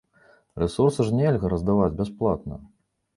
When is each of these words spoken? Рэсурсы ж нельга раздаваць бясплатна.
Рэсурсы 0.61 1.05
ж 1.09 1.19
нельга 1.19 1.51
раздаваць 1.53 1.91
бясплатна. 1.99 2.59